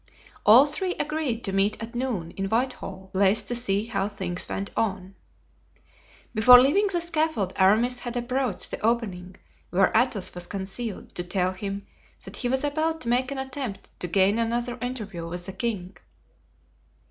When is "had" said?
7.99-8.17